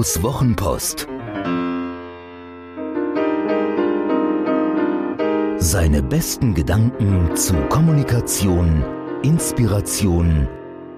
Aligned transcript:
Ottos 0.00 0.22
Wochenpost. 0.22 1.06
Seine 5.58 6.02
besten 6.02 6.54
Gedanken 6.54 7.36
zu 7.36 7.52
Kommunikation, 7.68 8.82
Inspiration 9.22 10.48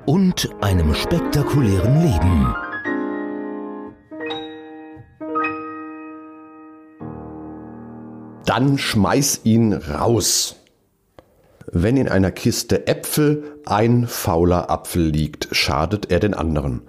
und 0.06 0.48
einem 0.60 0.94
spektakulären 0.94 2.00
Leben. 2.00 2.54
Dann 8.46 8.78
schmeiß 8.78 9.40
ihn 9.42 9.72
raus. 9.72 10.54
Wenn 11.72 11.96
in 11.96 12.08
einer 12.08 12.30
Kiste 12.30 12.86
Äpfel 12.86 13.58
ein 13.66 14.06
fauler 14.06 14.70
Apfel 14.70 15.08
liegt, 15.08 15.48
schadet 15.50 16.12
er 16.12 16.20
den 16.20 16.34
anderen. 16.34 16.82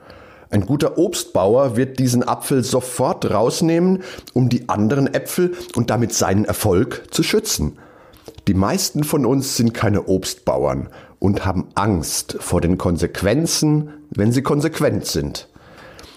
Ein 0.54 0.68
guter 0.68 1.00
Obstbauer 1.00 1.78
wird 1.78 1.98
diesen 1.98 2.22
Apfel 2.22 2.64
sofort 2.64 3.28
rausnehmen, 3.32 4.04
um 4.34 4.50
die 4.50 4.70
anderen 4.70 5.12
Äpfel 5.12 5.56
und 5.76 5.90
damit 5.90 6.14
seinen 6.14 6.46
Erfolg 6.46 7.06
zu 7.10 7.24
schützen. 7.24 7.80
Die 8.48 8.54
meisten 8.54 9.04
von 9.04 9.26
uns 9.26 9.58
sind 9.58 9.74
keine 9.74 10.04
Obstbauern 10.04 10.90
und 11.18 11.44
haben 11.44 11.70
Angst 11.74 12.38
vor 12.40 12.62
den 12.62 12.78
Konsequenzen, 12.78 13.94
wenn 14.12 14.32
sie 14.32 14.44
konsequent 14.44 15.08
sind. 15.08 15.50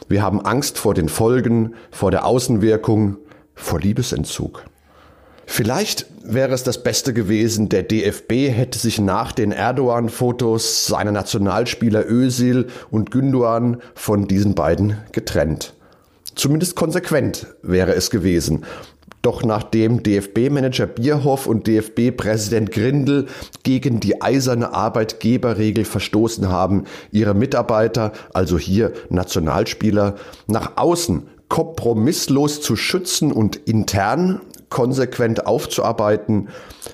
Wir 0.07 0.23
haben 0.23 0.45
Angst 0.45 0.77
vor 0.77 0.93
den 0.93 1.09
Folgen, 1.09 1.73
vor 1.91 2.11
der 2.11 2.27
Außenwirkung, 2.27 3.17
vor 3.55 3.81
Liebesentzug. 3.81 4.65
Vielleicht 5.47 6.07
wäre 6.23 6.53
es 6.53 6.65
das 6.65 6.83
Beste 6.83 7.15
gewesen, 7.15 7.69
der 7.69 7.85
DFB 7.85 8.51
hätte 8.51 8.79
sich 8.79 9.01
nach 9.01 9.33
den 9.33 9.53
Erdogan-Fotos 9.53 10.87
seiner 10.87 11.13
Nationalspieler 11.13 12.05
Özil 12.11 12.67
und 12.91 13.11
Gündoğan 13.11 13.79
von 13.95 14.27
diesen 14.27 14.55
beiden 14.55 14.99
getrennt. 15.13 15.73
Zumindest 16.35 16.75
konsequent 16.75 17.47
wäre 17.63 17.95
es 17.95 18.11
gewesen. 18.11 18.67
Doch 19.23 19.43
nachdem 19.43 20.03
DFB-Manager 20.03 20.87
Bierhoff 20.87 21.47
und 21.47 21.67
DFB-Präsident 21.67 22.71
Grindel 22.71 23.27
gegen 23.63 23.99
die 23.99 24.21
eiserne 24.21 24.73
Arbeitgeberregel 24.75 25.85
verstoßen 25.85 26.49
haben, 26.49 26.85
ihre 27.11 27.35
Mitarbeiter, 27.35 28.13
also 28.35 28.59
hier 28.59 28.93
Nationalspieler, 29.09 30.17
nach 30.47 30.77
außen 30.77 31.29
kompromisslos 31.49 32.61
zu 32.61 32.77
schützen 32.77 33.33
und 33.33 33.57
intern 33.57 34.41
konsequent 34.69 35.47
aufzuarbeiten, 35.47 36.49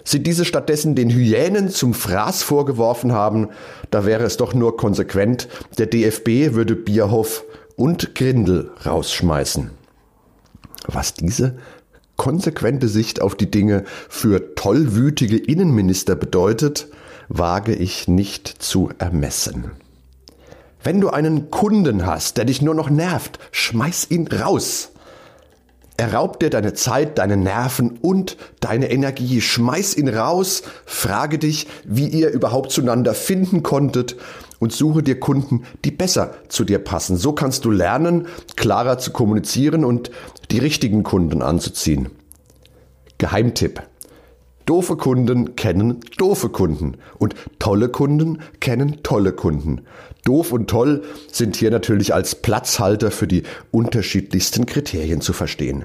sie 0.05 0.23
diese 0.23 0.45
stattdessen 0.45 0.95
den 0.95 1.11
Hyänen 1.11 1.69
zum 1.69 1.95
Fraß 1.95 2.43
vorgeworfen 2.43 3.13
haben, 3.13 3.49
da 3.91 4.05
wäre 4.05 4.25
es 4.25 4.37
doch 4.37 4.55
nur 4.55 4.77
konsequent, 4.77 5.49
der 5.79 5.87
DFB 5.87 6.55
würde 6.55 6.77
Bierhoff 6.77 7.45
und 7.77 8.15
Grindel 8.15 8.71
rausschmeißen. 8.85 9.71
Was 10.87 11.15
diese 11.15 11.57
konsequente 12.17 12.89
Sicht 12.89 13.23
auf 13.23 13.35
die 13.35 13.51
Dinge 13.51 13.85
für 14.09 14.55
tollwütige 14.55 15.39
Innenminister 15.39 16.15
bedeutet, 16.15 16.89
wage 17.29 17.75
ich 17.75 18.09
nicht 18.09 18.49
zu 18.49 18.91
ermessen. 18.99 19.73
Wenn 20.85 21.01
du 21.01 21.11
einen 21.11 21.51
Kunden 21.51 22.07
hast, 22.07 22.37
der 22.37 22.45
dich 22.45 22.61
nur 22.61 22.75
noch 22.75 22.91
nervt, 22.91 23.39
schmeiß 23.53 24.11
ihn 24.11 24.27
raus. 24.27 24.91
Er 26.03 26.15
raubt 26.15 26.43
dir 26.43 26.51
deine 26.51 26.75
Zeit, 26.75 27.19
deine 27.19 27.37
Nerven 27.37 27.97
und 28.03 28.37
deine 28.59 28.91
Energie. 28.91 29.41
Schmeiß 29.41 29.97
ihn 29.97 30.09
raus, 30.09 30.65
frage 30.85 31.39
dich, 31.39 31.69
wie 31.85 32.09
ihr 32.09 32.31
überhaupt 32.31 32.73
zueinander 32.73 33.15
finden 33.15 33.63
konntet 33.63 34.17
und 34.59 34.73
suche 34.73 35.05
dir 35.05 35.21
Kunden, 35.21 35.63
die 35.85 35.93
besser 35.93 36.35
zu 36.49 36.65
dir 36.65 36.81
passen. 36.81 37.17
So 37.17 37.35
kannst 37.35 37.65
du 37.65 37.71
lernen, 37.71 38.27
klarer 38.57 38.99
zu 38.99 39.13
kommunizieren 39.13 39.85
und 39.85 40.11
die 40.51 40.59
richtigen 40.59 41.05
Kunden 41.05 41.41
anzuziehen. 41.41 42.11
Geheimtipp. 43.19 43.81
Doofe 44.67 44.97
Kunden 44.97 45.57
kennen 45.57 46.01
doofe 46.19 46.49
Kunden 46.49 46.97
und 47.19 47.35
tolle 47.59 47.89
Kunden 47.89 48.41
kennen 48.61 48.99
tolle 49.03 49.33
Kunden. 49.33 49.83
Doof 50.25 50.53
und 50.53 50.71
toll 50.71 51.03
sind 51.31 51.57
hier 51.57 51.71
natürlich 51.71 52.15
als 52.15 52.37
Platzhalter 52.37 53.11
für 53.11 53.27
die 53.27 53.43
unterschiedlichsten 53.73 54.67
Kriterien 54.67 55.21
zu 55.21 55.33
verstehen. 55.33 55.85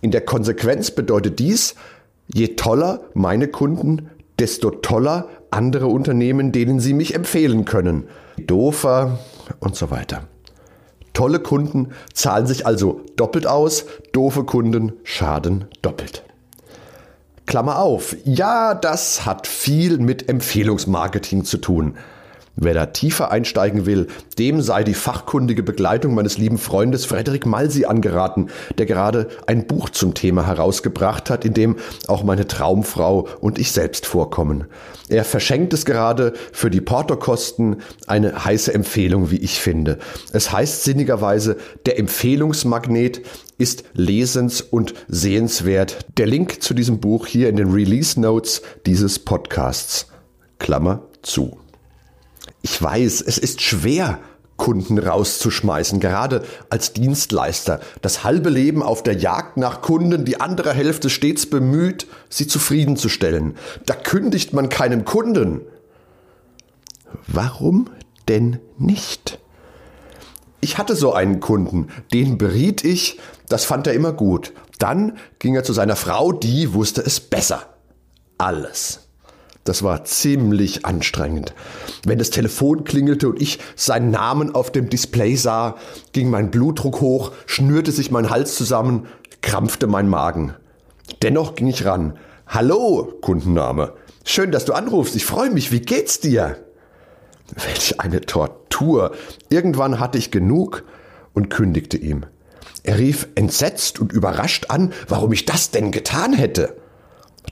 In 0.00 0.10
der 0.10 0.22
Konsequenz 0.22 0.90
bedeutet 0.90 1.38
dies, 1.38 1.74
je 2.32 2.48
toller 2.56 3.00
meine 3.14 3.48
Kunden, 3.48 4.10
desto 4.38 4.70
toller 4.70 5.28
andere 5.50 5.86
Unternehmen, 5.86 6.52
denen 6.52 6.80
sie 6.80 6.94
mich 6.94 7.14
empfehlen 7.14 7.64
können. 7.64 8.04
Doofer 8.38 9.18
und 9.60 9.76
so 9.76 9.90
weiter. 9.90 10.24
Tolle 11.12 11.40
Kunden 11.40 11.88
zahlen 12.14 12.46
sich 12.46 12.66
also 12.66 13.02
doppelt 13.16 13.46
aus, 13.46 13.84
doofe 14.12 14.44
Kunden 14.44 14.92
schaden 15.04 15.66
doppelt. 15.82 16.24
Klammer 17.50 17.80
auf. 17.80 18.16
Ja, 18.24 18.74
das 18.74 19.26
hat 19.26 19.48
viel 19.48 19.98
mit 19.98 20.28
Empfehlungsmarketing 20.28 21.44
zu 21.44 21.58
tun. 21.58 21.96
Wer 22.56 22.74
da 22.74 22.86
tiefer 22.86 23.30
einsteigen 23.30 23.86
will, 23.86 24.08
dem 24.38 24.60
sei 24.60 24.82
die 24.82 24.94
fachkundige 24.94 25.62
Begleitung 25.62 26.14
meines 26.14 26.36
lieben 26.36 26.58
Freundes 26.58 27.04
Frederik 27.04 27.46
Malsi 27.46 27.84
angeraten, 27.84 28.48
der 28.76 28.86
gerade 28.86 29.28
ein 29.46 29.66
Buch 29.66 29.88
zum 29.90 30.14
Thema 30.14 30.46
herausgebracht 30.46 31.30
hat, 31.30 31.44
in 31.44 31.54
dem 31.54 31.76
auch 32.08 32.24
meine 32.24 32.46
Traumfrau 32.48 33.28
und 33.40 33.58
ich 33.58 33.72
selbst 33.72 34.04
vorkommen. 34.04 34.66
Er 35.08 35.24
verschenkt 35.24 35.72
es 35.72 35.84
gerade 35.84 36.32
für 36.52 36.70
die 36.70 36.80
Portokosten 36.80 37.76
eine 38.06 38.44
heiße 38.44 38.74
Empfehlung, 38.74 39.30
wie 39.30 39.38
ich 39.38 39.60
finde. 39.60 39.98
Es 40.32 40.52
heißt 40.52 40.84
sinnigerweise, 40.84 41.56
der 41.86 41.98
Empfehlungsmagnet 41.98 43.22
ist 43.58 43.84
lesens- 43.94 44.62
und 44.62 44.94
sehenswert. 45.08 45.98
Der 46.16 46.26
Link 46.26 46.62
zu 46.62 46.74
diesem 46.74 47.00
Buch 47.00 47.26
hier 47.26 47.48
in 47.48 47.56
den 47.56 47.70
Release 47.72 48.20
Notes 48.20 48.62
dieses 48.86 49.18
Podcasts. 49.18 50.08
Klammer 50.58 51.02
zu. 51.22 51.58
Ich 52.62 52.80
weiß, 52.80 53.22
es 53.22 53.38
ist 53.38 53.62
schwer, 53.62 54.18
Kunden 54.60 54.98
rauszuschmeißen, 54.98 56.00
gerade 56.00 56.44
als 56.68 56.92
Dienstleister. 56.92 57.80
Das 58.02 58.24
halbe 58.24 58.50
Leben 58.50 58.82
auf 58.82 59.02
der 59.02 59.14
Jagd 59.14 59.56
nach 59.56 59.80
Kunden, 59.80 60.26
die 60.26 60.38
andere 60.38 60.74
Hälfte 60.74 61.08
stets 61.08 61.46
bemüht, 61.48 62.06
sie 62.28 62.46
zufriedenzustellen. 62.46 63.56
Da 63.86 63.94
kündigt 63.94 64.52
man 64.52 64.68
keinem 64.68 65.06
Kunden. 65.06 65.62
Warum 67.26 67.88
denn 68.28 68.60
nicht? 68.76 69.38
Ich 70.60 70.76
hatte 70.76 70.94
so 70.94 71.14
einen 71.14 71.40
Kunden, 71.40 71.88
den 72.12 72.36
beriet 72.36 72.84
ich, 72.84 73.18
das 73.48 73.64
fand 73.64 73.86
er 73.86 73.94
immer 73.94 74.12
gut. 74.12 74.52
Dann 74.78 75.16
ging 75.38 75.54
er 75.54 75.64
zu 75.64 75.72
seiner 75.72 75.96
Frau, 75.96 76.32
die 76.32 76.74
wusste 76.74 77.00
es 77.00 77.18
besser. 77.18 77.62
Alles. 78.36 79.09
Das 79.64 79.82
war 79.82 80.04
ziemlich 80.04 80.86
anstrengend. 80.86 81.54
Wenn 82.06 82.18
das 82.18 82.30
Telefon 82.30 82.84
klingelte 82.84 83.28
und 83.28 83.40
ich 83.40 83.58
seinen 83.76 84.10
Namen 84.10 84.54
auf 84.54 84.72
dem 84.72 84.88
Display 84.88 85.36
sah, 85.36 85.76
ging 86.12 86.30
mein 86.30 86.50
Blutdruck 86.50 87.00
hoch, 87.00 87.32
schnürte 87.46 87.92
sich 87.92 88.10
mein 88.10 88.30
Hals 88.30 88.56
zusammen, 88.56 89.06
krampfte 89.42 89.86
mein 89.86 90.08
Magen. 90.08 90.54
Dennoch 91.22 91.54
ging 91.54 91.68
ich 91.68 91.84
ran. 91.84 92.18
Hallo, 92.46 93.12
Kundenname. 93.20 93.92
Schön, 94.24 94.50
dass 94.50 94.64
du 94.64 94.72
anrufst. 94.72 95.14
Ich 95.14 95.26
freue 95.26 95.50
mich. 95.50 95.72
Wie 95.72 95.80
geht's 95.80 96.20
dir? 96.20 96.56
Welch 97.54 98.00
eine 98.00 98.22
Tortur. 98.22 99.12
Irgendwann 99.50 100.00
hatte 100.00 100.18
ich 100.18 100.30
genug 100.30 100.84
und 101.34 101.50
kündigte 101.50 101.98
ihm. 101.98 102.24
Er 102.82 102.98
rief 102.98 103.28
entsetzt 103.34 104.00
und 104.00 104.12
überrascht 104.12 104.66
an, 104.68 104.92
warum 105.08 105.32
ich 105.32 105.44
das 105.44 105.70
denn 105.70 105.90
getan 105.90 106.32
hätte. 106.32 106.76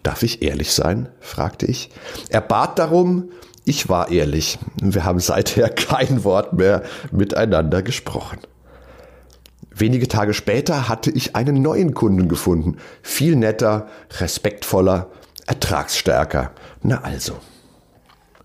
Darf 0.03 0.23
ich 0.23 0.43
ehrlich 0.43 0.73
sein? 0.73 1.09
fragte 1.21 1.67
ich. 1.67 1.91
Er 2.29 2.41
bat 2.41 2.79
darum, 2.79 3.31
ich 3.65 3.89
war 3.89 4.11
ehrlich. 4.11 4.59
Wir 4.81 5.05
haben 5.05 5.21
seither 5.21 5.69
kein 5.69 6.25
Wort 6.25 6.55
mehr 6.55 6.83
miteinander 7.11 7.83
gesprochen. 7.83 8.39
Wenige 9.71 10.09
Tage 10.09 10.35
später 10.35 10.89
hatte 10.89 11.11
ich 11.11 11.37
einen 11.37 11.63
neuen 11.63 11.95
Kunden 11.95 12.29
gefunden. 12.29 12.79
Viel 13.03 13.37
netter, 13.37 13.89
respektvoller, 14.19 15.11
ertragsstärker. 15.47 16.53
Na 16.83 17.03
also. 17.03 17.39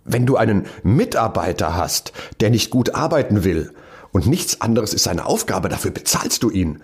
Wenn 0.06 0.26
du 0.26 0.36
einen 0.36 0.66
Mitarbeiter 0.84 1.76
hast, 1.76 2.12
der 2.42 2.50
nicht 2.50 2.70
gut 2.70 2.94
arbeiten 2.94 3.44
will 3.46 3.72
und 4.12 4.28
nichts 4.28 4.60
anderes 4.62 4.94
ist 4.94 5.06
seine 5.06 5.26
Aufgabe, 5.26 5.70
dafür 5.70 5.92
bezahlst 5.92 6.44
du 6.44 6.50
ihn. 6.50 6.84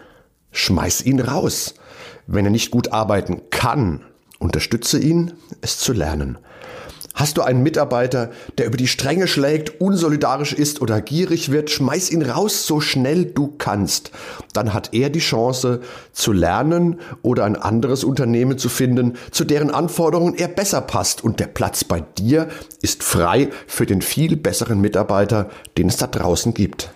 Schmeiß 0.52 1.02
ihn 1.02 1.20
raus. 1.20 1.76
Wenn 2.26 2.46
er 2.46 2.52
nicht 2.52 2.72
gut 2.72 2.94
arbeiten 2.94 3.42
kann, 3.50 4.06
Unterstütze 4.40 4.98
ihn, 4.98 5.34
es 5.62 5.78
zu 5.78 5.94
lernen. 5.94 6.38
Hast 7.20 7.36
du 7.36 7.42
einen 7.42 7.64
Mitarbeiter, 7.64 8.30
der 8.58 8.66
über 8.66 8.78
die 8.78 8.88
Stränge 8.88 9.28
schlägt, 9.28 9.82
unsolidarisch 9.82 10.54
ist 10.54 10.82
oder 10.82 11.02
gierig 11.02 11.52
wird, 11.52 11.70
schmeiß 11.70 12.12
ihn 12.12 12.22
raus, 12.22 12.66
so 12.66 12.80
schnell 12.80 13.26
du 13.26 13.54
kannst. 13.58 14.12
Dann 14.54 14.74
hat 14.74 14.94
er 14.94 15.10
die 15.10 15.20
Chance 15.20 15.82
zu 16.14 16.32
lernen 16.32 17.02
oder 17.22 17.44
ein 17.44 17.58
anderes 17.58 18.06
Unternehmen 18.06 18.58
zu 18.58 18.70
finden, 18.70 19.18
zu 19.32 19.44
deren 19.44 19.70
Anforderungen 19.70 20.36
er 20.36 20.48
besser 20.48 20.80
passt. 20.80 21.22
Und 21.22 21.42
der 21.42 21.48
Platz 21.48 21.84
bei 21.84 22.00
dir 22.00 22.48
ist 22.82 23.04
frei 23.04 23.50
für 23.68 23.86
den 23.86 24.02
viel 24.02 24.38
besseren 24.38 24.80
Mitarbeiter, 24.80 25.50
den 25.78 25.90
es 25.90 25.98
da 25.98 26.08
draußen 26.08 26.54
gibt. 26.54 26.90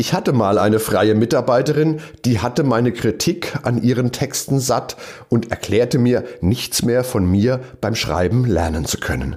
Ich 0.00 0.12
hatte 0.12 0.32
mal 0.32 0.58
eine 0.58 0.78
freie 0.78 1.16
Mitarbeiterin, 1.16 2.00
die 2.24 2.38
hatte 2.38 2.62
meine 2.62 2.92
Kritik 2.92 3.58
an 3.64 3.82
ihren 3.82 4.12
Texten 4.12 4.60
satt 4.60 4.96
und 5.28 5.50
erklärte 5.50 5.98
mir, 5.98 6.22
nichts 6.40 6.84
mehr 6.84 7.02
von 7.02 7.28
mir 7.28 7.58
beim 7.80 7.96
Schreiben 7.96 8.44
lernen 8.44 8.84
zu 8.84 8.98
können. 8.98 9.36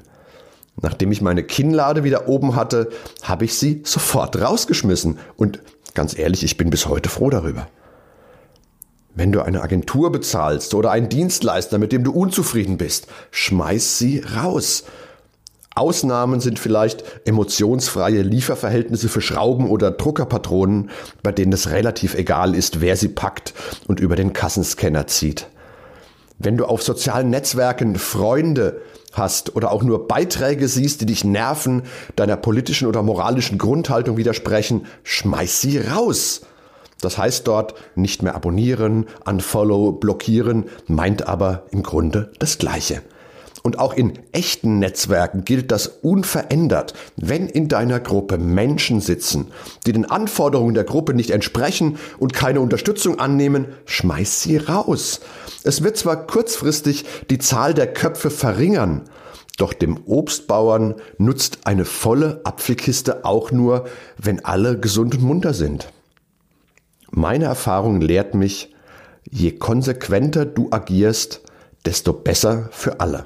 Nachdem 0.80 1.12
ich 1.12 1.20
meine 1.20 1.42
Kinnlade 1.42 2.04
wieder 2.04 2.28
oben 2.28 2.56
hatte, 2.56 2.90
habe 3.24 3.46
ich 3.46 3.56
sie 3.56 3.82
sofort 3.86 4.40
rausgeschmissen 4.40 5.18
und 5.36 5.64
ganz 5.96 6.16
ehrlich, 6.16 6.44
ich 6.44 6.58
bin 6.58 6.70
bis 6.70 6.86
heute 6.86 7.10
froh 7.10 7.32
darüber. 7.32 7.68
Wenn 9.16 9.32
du 9.32 9.42
eine 9.42 9.64
Agentur 9.64 10.12
bezahlst 10.12 10.76
oder 10.76 10.92
einen 10.92 11.10
Dienstleister, 11.10 11.80
mit 11.80 11.92
dem 11.92 12.04
du 12.04 12.12
unzufrieden 12.12 12.78
bist, 12.78 13.08
schmeiß 13.32 13.98
sie 13.98 14.20
raus. 14.20 14.84
Ausnahmen 15.74 16.42
sind 16.42 16.60
vielleicht 16.60 17.04
emotionsfreie 17.26 18.22
Lieferverhältnisse 18.24 19.08
für 19.08 19.22
Schrauben 19.22 19.70
oder 19.70 19.92
Druckerpatronen, 19.92 20.90
bei 21.24 21.32
denen 21.32 21.54
es 21.54 21.70
relativ 21.70 22.14
egal 22.14 22.56
ist, 22.56 22.82
wer 22.82 22.98
sie 22.98 23.08
packt 23.08 23.54
und 23.88 24.02
über 24.02 24.18
den 24.18 24.34
Kassenscanner 24.34 25.08
zieht. 25.08 25.48
Wenn 26.40 26.58
du 26.58 26.66
auf 26.66 26.84
sozialen 26.84 27.30
Netzwerken 27.30 27.96
Freunde 27.96 28.82
hast 29.14 29.56
oder 29.56 29.72
auch 29.72 29.84
nur 29.84 30.08
Beiträge 30.08 30.68
siehst, 30.68 31.02
die 31.02 31.06
dich 31.06 31.24
nerven, 31.24 31.84
deiner 32.16 32.36
politischen 32.36 32.88
oder 32.88 33.02
moralischen 33.02 33.58
Grundhaltung 33.58 34.18
widersprechen, 34.18 34.88
schmeiß 35.04 35.62
sie 35.62 35.78
raus. 35.78 36.42
Das 37.00 37.18
heißt 37.18 37.48
dort 37.48 37.76
nicht 37.96 38.24
mehr 38.24 38.36
abonnieren, 38.36 39.06
unfollow, 39.26 39.94
blockieren, 39.94 40.66
meint 40.88 41.28
aber 41.28 41.64
im 41.72 41.82
Grunde 41.82 42.32
das 42.40 42.58
Gleiche. 42.58 43.02
Und 43.64 43.78
auch 43.78 43.94
in 43.94 44.14
echten 44.32 44.80
Netzwerken 44.80 45.46
gilt 45.46 45.72
das 45.72 45.88
unverändert. 45.88 46.94
Wenn 47.16 47.48
in 47.48 47.68
deiner 47.68 48.00
Gruppe 48.00 48.38
Menschen 48.38 49.02
sitzen, 49.02 49.52
die 49.86 49.92
den 49.92 50.06
Anforderungen 50.06 50.74
der 50.74 50.84
Gruppe 50.84 51.14
nicht 51.14 51.30
entsprechen 51.30 51.98
und 52.18 52.34
keine 52.34 52.62
Unterstützung 52.62 53.20
annehmen, 53.20 53.68
schmeiß 53.86 54.42
sie 54.42 54.58
raus. 54.58 55.22
Es 55.64 55.84
wird 55.84 55.98
zwar 55.98 56.26
kurzfristig 56.26 57.06
die 57.30 57.38
Zahl 57.38 57.74
der 57.74 57.94
Köpfe 57.94 58.32
verringern, 58.32 59.04
doch 59.58 59.74
dem 59.74 60.00
Obstbauern 60.08 60.96
nutzt 61.20 61.60
eine 61.66 61.86
volle 61.86 62.42
Apfelkiste 62.46 63.26
auch 63.26 63.52
nur, 63.52 63.86
wenn 64.18 64.44
alle 64.44 64.80
gesund 64.80 65.16
und 65.16 65.24
munter 65.24 65.54
sind. 65.54 65.92
Meine 67.12 67.46
Erfahrung 67.46 68.02
lehrt 68.02 68.34
mich, 68.34 68.74
je 69.30 69.52
konsequenter 69.52 70.46
du 70.46 70.70
agierst, 70.72 71.42
desto 71.86 72.14
besser 72.14 72.70
für 72.72 73.00
alle. 73.00 73.26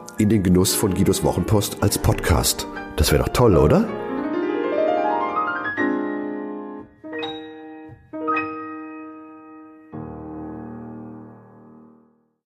in 0.21 0.29
den 0.29 0.43
Genuss 0.43 0.73
von 0.75 0.93
Guidos 0.93 1.23
Wochenpost 1.23 1.81
als 1.81 1.97
Podcast. 1.97 2.67
Das 2.95 3.11
wäre 3.11 3.23
doch 3.23 3.33
toll, 3.33 3.57
oder? 3.57 4.00